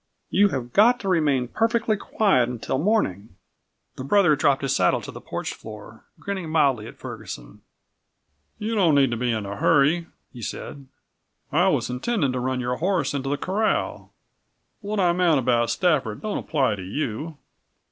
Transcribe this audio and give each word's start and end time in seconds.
"You 0.31 0.47
have 0.47 0.73
got 0.73 0.99
to 1.01 1.07
remain 1.07 1.47
perfectly 1.47 1.95
quiet 1.95 2.49
until 2.49 2.79
morning!" 2.79 3.35
The 3.97 4.03
brother 4.03 4.35
dropped 4.35 4.63
his 4.63 4.75
saddle 4.75 4.99
to 4.99 5.11
the 5.11 5.21
porch 5.21 5.53
floor, 5.53 6.05
grinning 6.19 6.49
mildly 6.49 6.87
at 6.87 6.97
Ferguson, 6.97 7.61
"You 8.57 8.73
don't 8.73 8.95
need 8.95 9.11
to 9.11 9.15
be 9.17 9.31
in 9.31 9.45
a 9.45 9.57
hurry," 9.57 10.07
he 10.33 10.41
said. 10.41 10.87
"I 11.51 11.67
was 11.67 11.91
intending 11.91 12.31
to 12.31 12.39
run 12.39 12.59
your 12.59 12.77
horse 12.77 13.13
into 13.13 13.29
the 13.29 13.37
corral. 13.37 14.11
What 14.79 14.99
I 14.99 15.13
meant 15.13 15.37
about 15.37 15.69
Stafford 15.69 16.21
don't 16.23 16.39
apply 16.39 16.77
to 16.77 16.83
you." 16.83 17.37